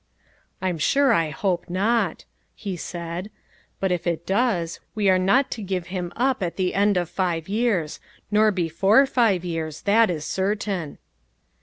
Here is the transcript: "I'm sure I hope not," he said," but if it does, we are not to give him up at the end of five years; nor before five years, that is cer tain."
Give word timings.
"I'm 0.63 0.79
sure 0.79 1.13
I 1.13 1.29
hope 1.29 1.69
not," 1.69 2.25
he 2.55 2.75
said," 2.75 3.29
but 3.79 3.91
if 3.91 4.07
it 4.07 4.25
does, 4.25 4.79
we 4.95 5.11
are 5.11 5.19
not 5.19 5.51
to 5.51 5.61
give 5.61 5.85
him 5.93 6.11
up 6.15 6.41
at 6.41 6.55
the 6.55 6.73
end 6.73 6.97
of 6.97 7.07
five 7.07 7.47
years; 7.47 7.99
nor 8.31 8.49
before 8.49 9.05
five 9.05 9.45
years, 9.45 9.83
that 9.83 10.09
is 10.09 10.25
cer 10.25 10.55
tain." 10.55 10.97